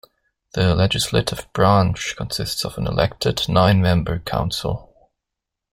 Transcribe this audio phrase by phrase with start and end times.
[0.55, 5.11] The legislative branch consists of an elected nine-member council.